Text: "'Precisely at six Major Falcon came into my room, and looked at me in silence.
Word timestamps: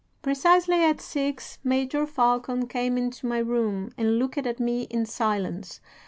"'Precisely 0.23 0.83
at 0.83 0.99
six 0.99 1.59
Major 1.63 2.07
Falcon 2.07 2.65
came 2.65 2.97
into 2.97 3.27
my 3.27 3.37
room, 3.37 3.91
and 3.99 4.17
looked 4.17 4.39
at 4.39 4.59
me 4.59 4.87
in 4.89 5.05
silence. 5.05 5.79